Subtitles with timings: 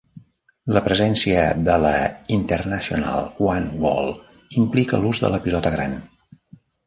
[0.75, 1.91] La presència de la
[2.37, 4.09] International One Wall
[4.65, 5.97] implica l'ús de la pilota gran.